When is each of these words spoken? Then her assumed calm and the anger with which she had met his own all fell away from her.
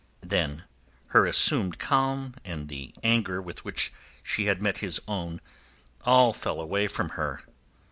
Then 0.23 0.63
her 1.09 1.27
assumed 1.27 1.77
calm 1.77 2.33
and 2.43 2.69
the 2.69 2.91
anger 3.03 3.39
with 3.39 3.63
which 3.63 3.93
she 4.23 4.45
had 4.47 4.59
met 4.59 4.79
his 4.79 4.99
own 5.07 5.41
all 6.05 6.33
fell 6.33 6.59
away 6.59 6.87
from 6.87 7.09
her. 7.09 7.43